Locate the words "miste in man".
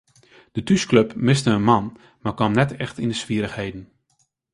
1.27-1.85